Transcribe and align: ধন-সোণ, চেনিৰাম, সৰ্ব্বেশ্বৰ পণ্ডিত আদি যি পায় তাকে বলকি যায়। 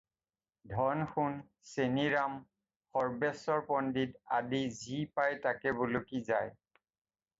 ধন-সোণ, 0.69 1.35
চেনিৰাম, 1.73 2.39
সৰ্ব্বেশ্বৰ 2.95 3.61
পণ্ডিত 3.69 4.25
আদি 4.39 4.63
যি 4.81 4.99
পায় 5.19 5.39
তাকে 5.45 5.75
বলকি 5.83 6.23
যায়। 6.33 6.53